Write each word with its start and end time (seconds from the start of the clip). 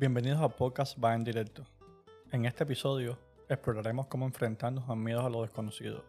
Bienvenidos 0.00 0.40
a 0.40 0.48
Podcast 0.48 0.96
Va 0.98 1.14
en 1.14 1.24
Directo. 1.24 1.66
En 2.32 2.46
este 2.46 2.64
episodio 2.64 3.18
exploraremos 3.50 4.06
cómo 4.06 4.24
enfrentarnos 4.24 4.88
a 4.88 4.94
miedos 4.94 5.26
a 5.26 5.28
lo 5.28 5.42
desconocido, 5.42 6.06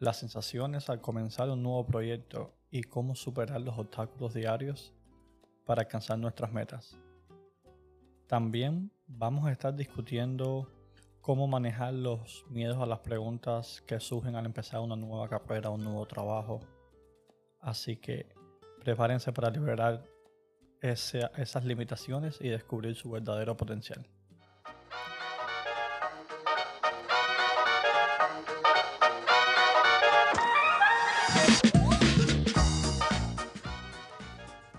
las 0.00 0.16
sensaciones 0.16 0.90
al 0.90 1.00
comenzar 1.00 1.48
un 1.48 1.62
nuevo 1.62 1.86
proyecto 1.86 2.52
y 2.72 2.82
cómo 2.82 3.14
superar 3.14 3.60
los 3.60 3.78
obstáculos 3.78 4.34
diarios 4.34 4.92
para 5.64 5.82
alcanzar 5.82 6.18
nuestras 6.18 6.52
metas. 6.52 6.98
También 8.26 8.90
vamos 9.06 9.46
a 9.46 9.52
estar 9.52 9.76
discutiendo 9.76 10.68
cómo 11.20 11.46
manejar 11.46 11.94
los 11.94 12.44
miedos 12.50 12.78
a 12.78 12.86
las 12.86 12.98
preguntas 12.98 13.80
que 13.86 14.00
surgen 14.00 14.34
al 14.34 14.44
empezar 14.44 14.80
una 14.80 14.96
nueva 14.96 15.28
carrera, 15.28 15.70
un 15.70 15.84
nuevo 15.84 16.04
trabajo. 16.06 16.58
Así 17.60 17.94
que 17.94 18.34
prepárense 18.82 19.32
para 19.32 19.50
liberar 19.50 20.04
esas 20.82 21.64
limitaciones 21.64 22.38
y 22.40 22.48
descubrir 22.48 22.96
su 22.96 23.10
verdadero 23.10 23.56
potencial. 23.56 24.04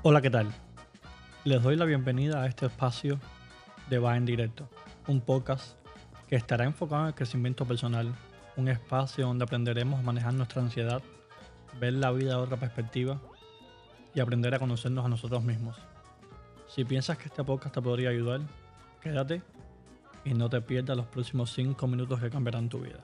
Hola, 0.02 0.22
¿qué 0.22 0.30
tal? 0.30 0.52
Les 1.46 1.64
doy 1.64 1.78
la 1.78 1.86
bienvenida 1.86 2.44
a 2.44 2.48
este 2.48 2.66
espacio 2.66 3.22
de 3.90 4.00
Va 4.00 4.18
en 4.18 4.26
Directo, 4.26 4.70
un 5.08 5.22
podcast 5.22 5.78
que 6.28 6.36
estará 6.36 6.66
enfocado 6.66 7.04
en 7.04 7.08
el 7.08 7.16
crecimiento 7.16 7.66
personal, 7.66 8.14
un 8.58 8.68
espacio 8.68 9.26
donde 9.26 9.46
aprenderemos 9.46 10.02
a 10.02 10.04
manejar 10.04 10.34
nuestra 10.34 10.62
ansiedad, 10.62 11.02
ver 11.80 11.94
la 11.94 12.12
vida 12.12 12.32
de 12.32 12.42
otra 12.42 12.58
perspectiva 12.58 13.22
y 14.14 14.20
aprender 14.20 14.54
a 14.54 14.60
conocernos 14.60 15.06
a 15.06 15.10
nosotros 15.10 15.42
mismos. 15.42 15.78
Si 16.74 16.84
piensas 16.84 17.20
que 17.20 17.26
este 17.26 17.44
podcast 17.44 17.76
te 17.76 17.84
podría 17.84 18.10
ayudar, 18.10 18.42
quédate 19.00 19.44
y 20.26 20.34
no 20.34 20.50
te 20.50 20.60
pierdas 20.60 20.98
los 20.98 21.06
próximos 21.06 21.54
5 21.54 21.86
minutos 21.86 22.20
que 22.20 22.32
cambiarán 22.32 22.68
tu 22.68 22.80
vida. 22.80 23.00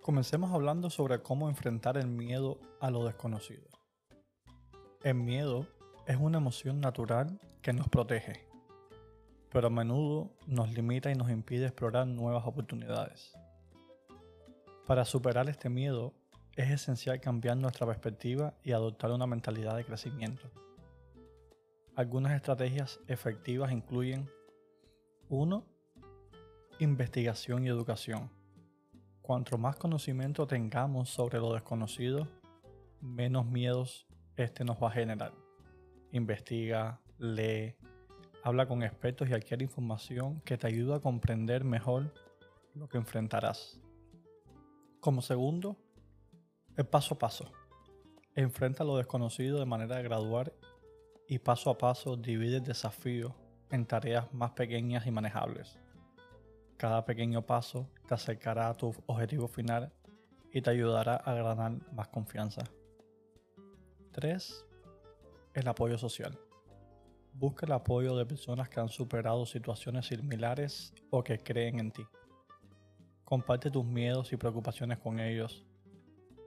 Comencemos 0.00 0.50
hablando 0.50 0.88
sobre 0.88 1.20
cómo 1.20 1.50
enfrentar 1.50 1.98
el 1.98 2.06
miedo 2.06 2.58
a 2.80 2.90
lo 2.90 3.04
desconocido. 3.04 3.68
El 5.02 5.16
miedo 5.16 5.66
es 6.06 6.16
una 6.16 6.38
emoción 6.38 6.80
natural 6.80 7.38
que 7.60 7.74
nos 7.74 7.90
protege, 7.90 8.48
pero 9.50 9.66
a 9.66 9.70
menudo 9.70 10.30
nos 10.46 10.72
limita 10.72 11.10
y 11.10 11.16
nos 11.16 11.28
impide 11.28 11.66
explorar 11.66 12.06
nuevas 12.06 12.46
oportunidades. 12.46 13.34
Para 14.86 15.06
superar 15.06 15.48
este 15.48 15.70
miedo 15.70 16.12
es 16.56 16.70
esencial 16.70 17.18
cambiar 17.18 17.56
nuestra 17.56 17.86
perspectiva 17.86 18.52
y 18.62 18.72
adoptar 18.72 19.10
una 19.12 19.26
mentalidad 19.26 19.76
de 19.76 19.84
crecimiento. 19.84 20.50
Algunas 21.96 22.32
estrategias 22.32 23.00
efectivas 23.08 23.72
incluyen 23.72 24.28
1. 25.30 25.64
Investigación 26.80 27.64
y 27.64 27.68
educación. 27.68 28.30
Cuanto 29.22 29.56
más 29.56 29.76
conocimiento 29.76 30.46
tengamos 30.46 31.08
sobre 31.08 31.38
lo 31.38 31.54
desconocido, 31.54 32.28
menos 33.00 33.46
miedos 33.46 34.06
este 34.36 34.64
nos 34.64 34.82
va 34.82 34.88
a 34.88 34.92
generar. 34.92 35.32
Investiga, 36.12 37.00
lee, 37.16 37.74
habla 38.42 38.66
con 38.66 38.82
expertos 38.82 39.30
y 39.30 39.32
adquiere 39.32 39.64
información 39.64 40.42
que 40.42 40.58
te 40.58 40.66
ayuda 40.66 40.96
a 40.96 41.00
comprender 41.00 41.64
mejor 41.64 42.12
lo 42.74 42.86
que 42.86 42.98
enfrentarás. 42.98 43.80
Como 45.04 45.20
segundo, 45.20 45.76
el 46.78 46.86
paso 46.86 47.12
a 47.12 47.18
paso. 47.18 47.52
Enfrenta 48.34 48.84
lo 48.84 48.96
desconocido 48.96 49.58
de 49.58 49.66
manera 49.66 50.00
gradual 50.00 50.54
y 51.28 51.40
paso 51.40 51.68
a 51.68 51.76
paso 51.76 52.16
divide 52.16 52.56
el 52.56 52.64
desafío 52.64 53.34
en 53.68 53.84
tareas 53.84 54.32
más 54.32 54.52
pequeñas 54.52 55.06
y 55.06 55.10
manejables. 55.10 55.78
Cada 56.78 57.04
pequeño 57.04 57.44
paso 57.44 57.90
te 58.08 58.14
acercará 58.14 58.70
a 58.70 58.74
tu 58.74 58.94
objetivo 59.04 59.46
final 59.46 59.92
y 60.50 60.62
te 60.62 60.70
ayudará 60.70 61.16
a 61.16 61.34
ganar 61.34 61.72
más 61.92 62.08
confianza. 62.08 62.62
3. 64.12 64.64
El 65.52 65.68
apoyo 65.68 65.98
social. 65.98 66.38
Busca 67.34 67.66
el 67.66 67.72
apoyo 67.72 68.16
de 68.16 68.24
personas 68.24 68.70
que 68.70 68.80
han 68.80 68.88
superado 68.88 69.44
situaciones 69.44 70.06
similares 70.06 70.94
o 71.10 71.22
que 71.22 71.40
creen 71.40 71.78
en 71.78 71.90
ti. 71.90 72.06
Comparte 73.24 73.70
tus 73.70 73.84
miedos 73.84 74.32
y 74.32 74.36
preocupaciones 74.36 74.98
con 74.98 75.18
ellos. 75.18 75.64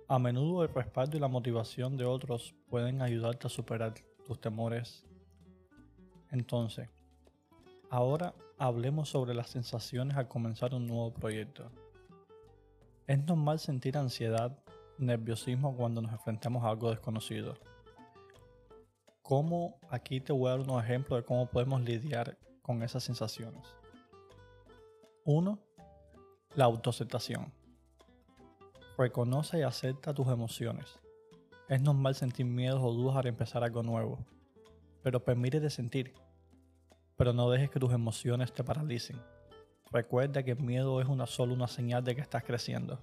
A 0.07 0.19
menudo 0.19 0.63
el 0.63 0.73
respaldo 0.73 1.17
y 1.17 1.19
la 1.19 1.27
motivación 1.27 1.97
de 1.97 2.05
otros 2.05 2.55
pueden 2.69 3.01
ayudarte 3.01 3.47
a 3.47 3.49
superar 3.49 3.93
tus 4.25 4.39
temores. 4.39 5.03
Entonces, 6.31 6.89
ahora 7.89 8.33
hablemos 8.57 9.09
sobre 9.09 9.33
las 9.33 9.49
sensaciones 9.49 10.15
al 10.17 10.27
comenzar 10.27 10.73
un 10.73 10.87
nuevo 10.87 11.13
proyecto. 11.13 11.71
Es 13.07 13.23
normal 13.25 13.59
sentir 13.59 13.97
ansiedad, 13.97 14.57
nerviosismo 14.97 15.75
cuando 15.75 16.01
nos 16.01 16.11
enfrentamos 16.11 16.63
a 16.63 16.69
algo 16.69 16.89
desconocido. 16.89 17.55
¿Cómo? 19.21 19.79
Aquí 19.89 20.21
te 20.21 20.31
voy 20.31 20.47
a 20.47 20.51
dar 20.51 20.61
unos 20.61 20.83
ejemplos 20.83 21.19
de 21.19 21.25
cómo 21.25 21.47
podemos 21.47 21.81
lidiar 21.81 22.37
con 22.61 22.81
esas 22.83 23.03
sensaciones. 23.03 23.65
1 25.25 25.66
la 26.57 26.65
autoaceptación. 26.65 27.53
Reconoce 28.97 29.59
y 29.59 29.61
acepta 29.61 30.11
tus 30.11 30.27
emociones. 30.27 30.99
Es 31.69 31.79
normal 31.81 32.15
sentir 32.15 32.47
miedos 32.47 32.81
o 32.81 32.91
dudas 32.93 33.15
al 33.15 33.27
empezar 33.27 33.63
algo 33.63 33.83
nuevo, 33.83 34.25
pero 35.03 35.23
permítete 35.23 35.69
sentir. 35.69 36.15
Pero 37.15 37.31
no 37.31 37.51
dejes 37.51 37.69
que 37.69 37.79
tus 37.79 37.93
emociones 37.93 38.51
te 38.53 38.63
paralicen. 38.63 39.21
Recuerda 39.91 40.41
que 40.41 40.51
el 40.51 40.59
miedo 40.59 40.99
es 40.99 41.07
una 41.07 41.27
solo 41.27 41.53
una 41.53 41.67
señal 41.67 42.03
de 42.03 42.15
que 42.15 42.21
estás 42.21 42.43
creciendo. 42.43 42.99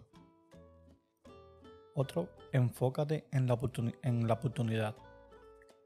Otro, 1.95 2.29
enfócate 2.51 3.29
en 3.31 3.47
la, 3.47 3.57
en 4.03 4.27
la 4.27 4.35
oportunidad. 4.35 4.97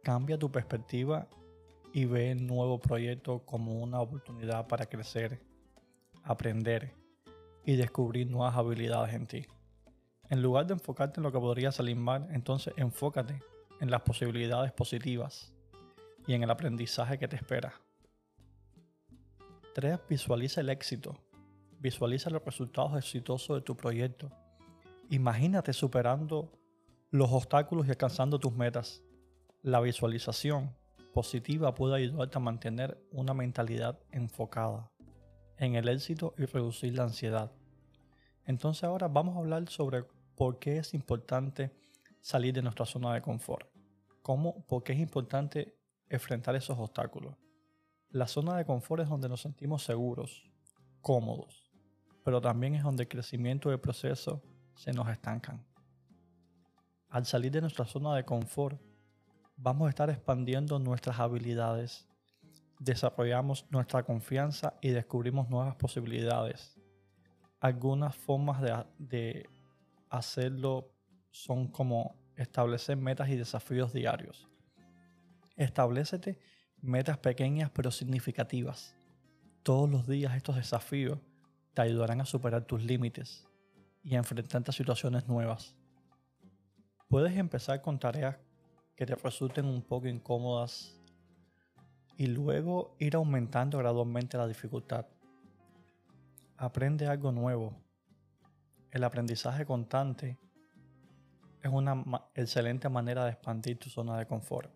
Cambia 0.03 0.39
tu 0.39 0.51
perspectiva 0.51 1.29
y 1.93 2.07
ve 2.07 2.31
el 2.31 2.47
nuevo 2.47 2.81
proyecto 2.81 3.45
como 3.45 3.83
una 3.83 4.01
oportunidad 4.01 4.67
para 4.69 4.87
crecer, 4.87 5.43
aprender 6.23 6.98
y 7.69 7.77
descubrir 7.77 8.31
nuevas 8.31 8.57
habilidades 8.57 9.13
en 9.13 9.27
ti. 9.27 9.47
En 10.31 10.41
lugar 10.41 10.67
de 10.67 10.73
enfocarte 10.73 11.21
en 11.21 11.25
lo 11.25 11.31
que 11.31 11.39
podría 11.39 11.71
salir 11.71 11.97
mal, 11.97 12.27
entonces 12.31 12.73
enfócate 12.79 13.43
en 13.79 13.91
las 13.91 14.01
posibilidades 14.01 14.73
positivas 14.73 15.53
y 16.27 16.33
en 16.33 16.43
el 16.43 16.51
aprendizaje 16.51 17.19
que 17.19 17.29
te 17.29 17.37
espera. 17.37 17.75
3. 19.75 19.99
Visualiza 20.09 20.63
el 20.63 20.71
éxito. 20.71 21.15
Visualiza 21.79 22.31
los 22.31 22.43
resultados 22.43 22.97
exitosos 22.97 23.59
de 23.59 23.61
tu 23.61 23.77
proyecto. 23.77 24.33
Imagínate 25.11 25.75
superando 25.75 26.51
los 27.11 27.31
obstáculos 27.31 27.87
y 27.87 27.91
alcanzando 27.91 28.39
tus 28.39 28.55
metas. 28.55 29.03
La 29.61 29.83
visualización 29.83 30.75
positiva 31.13 31.75
puede 31.75 31.97
ayudarte 31.97 32.39
a 32.39 32.41
mantener 32.41 32.99
una 33.13 33.35
mentalidad 33.35 33.99
enfocada 34.11 34.91
en 35.59 35.75
el 35.75 35.87
éxito 35.89 36.35
y 36.39 36.47
reducir 36.47 36.95
la 36.95 37.03
ansiedad. 37.03 37.53
Entonces 38.49 38.83
ahora 38.85 39.09
vamos 39.09 39.37
a 39.37 39.41
hablar 39.41 39.69
sobre 39.69 40.05
por 40.35 40.59
qué 40.59 40.79
es 40.79 40.95
importante 40.95 41.71
salir 42.23 42.55
de 42.55 42.63
nuestra 42.63 42.87
zona 42.87 43.13
de 43.13 43.21
confort. 43.21 43.69
¿Cómo? 44.23 44.65
¿Por 44.67 44.83
qué 44.83 44.95
es 44.95 45.01
importante 45.01 45.77
enfrentar 46.09 46.57
esos 46.57 46.79
obstáculos? 46.79 47.37
La 48.09 48.27
zona 48.27 48.57
de 48.57 48.65
confort 48.65 49.03
es 49.03 49.09
donde 49.11 49.29
nos 49.29 49.43
sentimos 49.43 49.85
seguros, 49.85 50.51
cómodos, 51.03 51.71
pero 52.25 52.41
también 52.41 52.75
es 52.75 52.83
donde 52.83 53.03
el 53.03 53.09
crecimiento 53.11 53.69
y 53.69 53.75
el 53.75 53.81
proceso 53.81 54.43
se 54.75 54.95
nos 54.95 55.11
estancan. 55.11 55.63
Al 57.11 57.27
salir 57.27 57.53
de 57.53 57.61
nuestra 57.61 57.85
zona 57.85 58.17
de 58.17 58.25
confort, 58.25 58.81
vamos 59.59 59.89
a 59.89 59.91
estar 59.91 60.09
expandiendo 60.09 60.79
nuestras 60.79 61.21
habilidades, 61.21 62.09
desarrollamos 62.79 63.67
nuestra 63.69 64.05
confianza 64.05 64.79
y 64.81 64.89
descubrimos 64.89 65.51
nuevas 65.51 65.75
posibilidades 65.77 66.78
algunas 67.61 68.15
formas 68.15 68.63
de, 68.99 69.49
hacerlo 70.11 70.91
son 71.31 71.69
como 71.69 72.17
establecer 72.37 72.97
metas 72.97 73.29
y 73.29 73.37
desafíos 73.37 73.93
diarios. 73.93 74.49
Establecete 75.57 76.39
metas 76.81 77.19
pequeñas 77.19 77.71
pero 77.71 77.91
significativas. 77.91 78.95
Todos 79.63 79.91
los 79.91 80.07
días 80.07 80.35
estos 80.35 80.57
desafíos 80.57 81.19
te 81.75 81.83
ayudarán 81.83 82.21
a 82.21 82.25
superar 82.25 82.65
tus 82.65 82.83
límites 82.83 83.47
y 84.03 84.15
a 84.15 84.19
enfrentarte 84.19 84.71
a 84.71 84.73
situaciones 84.73 85.29
nuevas. 85.29 85.75
Puedes 87.09 87.37
empezar 87.37 87.83
con 87.83 87.99
tareas 87.99 88.37
que 88.97 89.05
te 89.05 89.15
resulten 89.15 89.67
un 89.67 89.83
poco 89.83 90.09
incómodas 90.09 90.99
y 92.17 92.27
luego 92.27 92.97
ir 92.99 93.17
aumentando 93.17 93.79
gradualmente 93.79 94.39
la 94.39 94.47
dificultad 94.47 95.07
aprende 96.59 97.07
algo 97.07 97.31
nuevo. 97.31 97.73
El 98.91 99.05
aprendizaje 99.05 99.65
constante 99.65 100.39
es 101.63 101.71
una 101.71 102.05
excelente 102.35 102.89
manera 102.89 103.25
de 103.25 103.31
expandir 103.31 103.79
tu 103.79 103.89
zona 103.89 104.19
de 104.19 104.27
confort. 104.27 104.71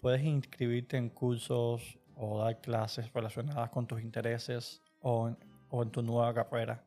Puedes 0.00 0.22
inscribirte 0.22 0.96
en 0.96 1.08
cursos 1.08 1.98
o 2.14 2.38
dar 2.38 2.60
clases 2.60 3.12
relacionadas 3.12 3.70
con 3.70 3.86
tus 3.86 4.00
intereses 4.02 4.82
o 5.00 5.28
en, 5.28 5.90
tu 5.90 6.02
nueva 6.02 6.34
carrera. 6.34 6.84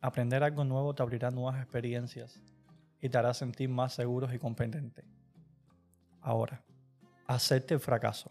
Aprender 0.00 0.42
algo 0.42 0.64
nuevo 0.64 0.94
te 0.94 1.02
abrirá 1.02 1.30
nuevas 1.30 1.60
experiencias 1.60 2.40
y 3.00 3.08
te 3.08 3.18
hará 3.18 3.34
sentir 3.34 3.68
más 3.68 3.92
seguros 3.92 4.32
y 4.32 4.38
competente. 4.38 5.04
Ahora, 6.22 6.62
acepte 7.26 7.74
el 7.74 7.80
fracaso 7.80 8.30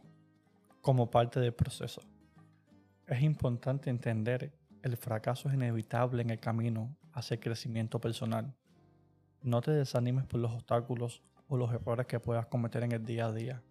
como 0.82 1.10
parte 1.10 1.40
del 1.40 1.54
proceso. 1.54 2.02
Es 3.08 3.22
importante 3.22 3.92
entender 3.92 4.52
el 4.82 4.98
fracaso 4.98 5.48
es 5.48 5.54
inevitable 5.54 6.24
en 6.24 6.32
el 6.32 6.40
camino 6.40 6.96
hacia 7.14 7.36
el 7.36 7.40
crecimiento 7.40 8.02
personal. 8.02 8.56
No 9.44 9.62
te 9.62 9.72
desanimes 9.72 10.26
por 10.26 10.40
los 10.40 10.52
obstáculos 10.52 11.22
o 11.48 11.56
los 11.56 11.72
errores 11.72 12.08
que 12.08 12.20
puedas 12.20 12.48
cometer 12.48 12.82
en 12.82 12.94
el 12.94 13.06
día 13.06 13.28
a 13.28 13.32
día. 13.32 13.62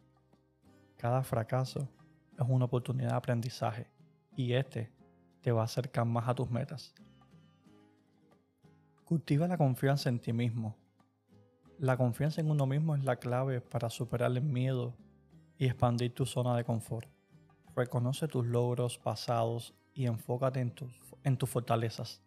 Cada 0.96 1.25
fracaso 1.25 1.88
es 2.38 2.46
una 2.48 2.66
oportunidad 2.66 3.10
de 3.10 3.16
aprendizaje 3.16 3.88
y 4.36 4.52
este 4.52 4.92
te 5.40 5.50
va 5.50 5.62
a 5.62 5.64
acercar 5.64 6.06
más 6.06 6.28
a 6.28 6.34
tus 6.34 6.48
metas. 6.48 6.94
Cultiva 9.04 9.48
la 9.48 9.58
confianza 9.58 10.08
en 10.08 10.20
ti 10.20 10.32
mismo. 10.32 10.76
La 11.78 11.96
confianza 11.96 12.40
en 12.40 12.52
uno 12.52 12.66
mismo 12.66 12.94
es 12.94 13.02
la 13.04 13.16
clave 13.16 13.60
para 13.60 13.90
superar 13.90 14.31
el 14.31 14.42
miedo 14.42 14.94
y 15.58 15.66
expandir 15.66 16.14
tu 16.14 16.25
zona 16.25 16.56
de 16.56 16.64
confort. 16.64 17.13
Reconoce 17.76 18.29
tus 18.29 18.47
logros 18.47 18.99
pasados 18.99 19.75
y 19.94 20.06
enfócate 20.06 20.61
en 20.61 20.71
tus, 21.37 21.50
fortalezas. 21.50 22.23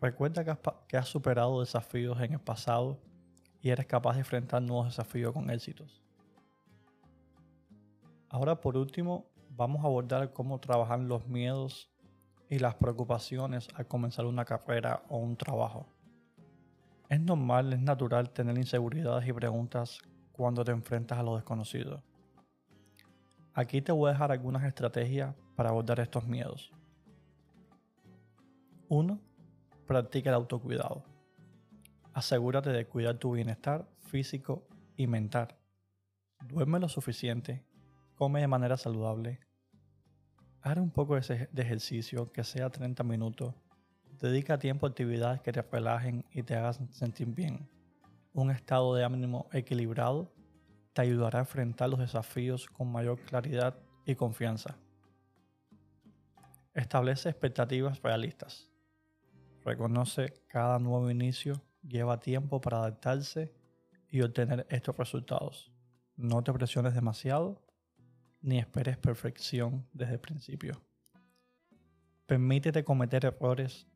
Recuerda 0.00 0.44
que 0.44 0.50
has, 0.50 0.58
que 0.88 0.96
has 0.96 1.08
superado 1.08 1.60
desafíos 1.60 2.20
en 2.20 2.34
el 2.34 2.40
pasado 2.40 2.98
y 3.60 3.70
eres 3.70 3.86
capaz 3.86 4.14
de 4.14 4.20
enfrentar 4.20 4.62
nuevos 4.62 4.86
desafíos 4.86 5.32
con 5.32 5.50
éxitos. 5.50 6.02
Ahora 8.28 8.60
por 8.60 8.76
último, 8.76 9.26
vamos 9.50 9.82
a 9.82 9.86
abordar 9.86 10.32
cómo 10.32 10.60
trabajar 10.60 11.00
los 11.00 11.26
miedos 11.26 11.90
y 12.48 12.58
las 12.58 12.74
preocupaciones 12.74 13.68
al 13.74 13.86
comenzar 13.86 14.26
una 14.26 14.44
carrera 14.44 15.02
o 15.08 15.18
un 15.18 15.36
trabajo. 15.36 15.86
Es 17.08 17.20
normal, 17.20 17.72
es 17.72 17.80
natural 17.80 18.30
tener 18.30 18.58
inseguridades 18.58 19.28
y 19.28 19.32
preguntas 19.32 20.00
cuando 20.32 20.64
te 20.64 20.72
enfrentas 20.72 21.18
a 21.18 21.22
lo 21.22 21.36
desconocido. 21.36 22.02
Aquí 23.58 23.80
te 23.80 23.90
voy 23.90 24.10
a 24.10 24.12
dejar 24.12 24.32
algunas 24.32 24.64
estrategias 24.64 25.34
para 25.54 25.70
abordar 25.70 25.98
estos 26.00 26.26
miedos. 26.26 26.70
1. 28.90 29.18
Practica 29.86 30.28
el 30.28 30.34
autocuidado. 30.34 31.02
Asegúrate 32.12 32.68
de 32.68 32.86
cuidar 32.86 33.16
tu 33.16 33.32
bienestar 33.32 33.88
físico 34.00 34.68
y 34.94 35.06
mental. 35.06 35.56
Duerme 36.44 36.78
lo 36.80 36.90
suficiente 36.90 37.64
come 38.14 38.42
de 38.42 38.46
manera 38.46 38.76
saludable, 38.76 39.40
haz 40.60 40.76
un 40.76 40.90
poco 40.90 41.16
de 41.16 41.48
ejercicio, 41.62 42.30
que 42.32 42.44
sea 42.44 42.68
30 42.68 43.02
minutos, 43.04 43.54
dedica 44.20 44.58
tiempo 44.58 44.84
a 44.84 44.90
actividades 44.90 45.40
que 45.40 45.52
te 45.52 45.62
relajen 45.62 46.26
y 46.30 46.42
te 46.42 46.56
hagan 46.56 46.92
sentir 46.92 47.28
bien. 47.28 47.70
Un 48.34 48.50
estado 48.50 48.94
de 48.94 49.02
ánimo 49.02 49.48
equilibrado 49.50 50.35
te 50.96 51.02
ayudará 51.02 51.40
a 51.40 51.42
enfrentar 51.42 51.90
los 51.90 52.00
desafíos 52.00 52.68
con 52.68 52.90
mayor 52.90 53.20
claridad 53.20 53.78
y 54.06 54.14
confianza. 54.14 54.78
Establece 56.72 57.28
expectativas 57.28 58.00
realistas. 58.00 58.70
Reconoce 59.62 60.32
cada 60.48 60.78
nuevo 60.78 61.10
inicio 61.10 61.60
lleva 61.82 62.18
tiempo 62.18 62.62
para 62.62 62.78
adaptarse 62.78 63.52
y 64.08 64.22
obtener 64.22 64.66
estos 64.70 64.96
resultados. 64.96 65.70
No 66.16 66.42
te 66.42 66.50
presiones 66.54 66.94
demasiado 66.94 67.62
ni 68.40 68.58
esperes 68.58 68.96
perfección 68.96 69.86
desde 69.92 70.14
el 70.14 70.20
principio. 70.20 70.80
Permítete 72.24 72.84
cometer 72.84 73.26
errores 73.26 73.86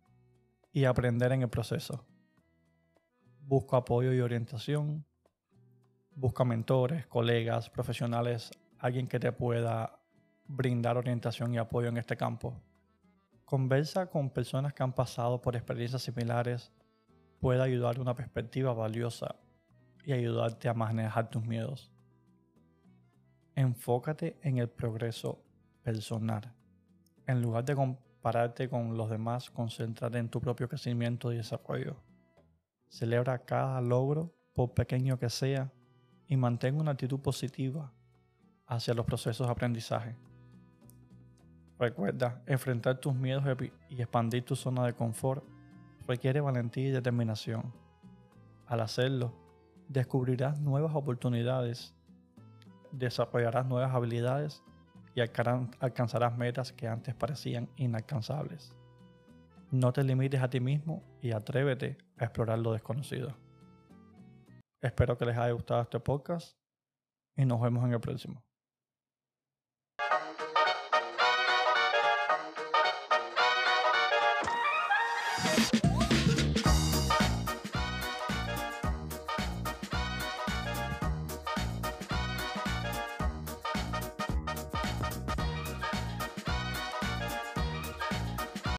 y 0.71 0.85
aprender 0.85 1.33
en 1.33 1.41
el 1.41 1.49
proceso. 1.49 2.05
Busca 3.41 3.79
apoyo 3.79 4.13
y 4.13 4.21
orientación. 4.21 5.07
Busca 6.15 6.45
mentores, 6.45 7.07
colegas, 7.07 7.71
profesionales, 7.71 8.51
alguien 8.79 9.07
que 9.07 9.21
te 9.21 9.33
pueda 9.33 10.01
brindar 10.47 10.97
orientación 10.97 11.55
y 11.55 11.59
apoyo 11.59 11.89
en 11.89 11.97
este 11.97 12.17
campo. 12.17 12.61
Conversa 13.45 14.07
con 14.07 14.31
personas 14.31 14.73
que 14.75 14.83
han 14.83 14.93
pasado 14.93 15.41
por 15.41 15.57
experiencias 15.57 16.03
similares. 16.03 16.73
Puede 17.41 17.63
ayudarte 17.63 18.01
una 18.01 18.15
perspectiva 18.15 18.73
valiosa 18.73 19.37
y 20.05 20.13
ayudarte 20.13 20.69
a 20.69 20.75
manejar 20.75 21.31
tus 21.31 21.45
miedos. 21.45 21.93
Enfócate 23.55 24.39
en 24.43 24.59
el 24.59 24.69
progreso 24.69 25.43
personal. 25.83 26.53
En 27.27 27.41
lugar 27.43 27.65
de 27.65 27.75
compararte 27.75 28.69
con 28.69 28.97
los 28.97 29.11
demás, 29.11 29.51
concéntrate 29.51 30.19
en 30.19 30.29
tu 30.29 30.41
propio 30.41 30.69
crecimiento 30.69 31.33
y 31.33 31.37
desarrollo. 31.37 31.97
Celebra 32.89 33.39
cada 33.45 33.81
logro, 33.81 34.35
por 34.53 34.75
pequeño 34.75 35.19
que 35.19 35.31
sea, 35.31 35.73
y 36.31 36.39
mantén 36.39 36.81
una 36.81 36.93
actitud 36.93 37.21
positiva 37.21 37.93
hacia 38.67 38.95
los 38.95 39.05
procesos 39.05 39.47
de 39.47 39.53
aprendizaje. 39.53 40.17
Recuerda, 41.79 42.43
enfrentar 42.47 42.97
tus 42.97 43.15
miedos 43.15 43.45
y 43.91 44.01
expandir 44.01 44.45
tu 44.45 44.57
zona 44.57 44.87
de 44.87 44.95
confort 44.95 45.45
requiere 46.07 46.41
valentía 46.41 46.89
y 46.89 46.93
determinación. 46.93 47.75
Al 48.67 48.81
hacerlo, 48.81 49.35
descubrirás 49.89 50.59
nuevas 50.59 50.95
oportunidades 50.95 51.95
desarrollarás 52.93 53.67
nuevas 53.67 53.95
habilidades 53.95 54.63
y 55.15 55.21
alcanzarás 55.21 56.37
metas 56.37 56.73
que 56.73 56.89
antes 56.89 57.15
parecían 57.15 57.69
inalcanzables. 57.77 58.75
No 59.71 59.93
te 59.93 60.05
limites 60.05 60.43
a 60.43 60.51
ti 60.51 60.61
mismo 60.61 61.03
y 61.21 61.33
atrévete 61.33 61.99
a 62.19 62.25
explorar 62.25 62.59
lo 62.59 62.73
desconocido. 62.73 63.37
Espero 64.83 65.19
que 65.19 65.27
les 65.27 65.37
haya 65.37 65.53
gustado 65.53 65.83
este 65.83 66.01
podcast 66.01 66.57
y 67.37 67.45
nos 67.45 67.61
vemos 67.61 67.85
en 67.85 67.93
el 67.93 68.01
próximo. 68.01 68.43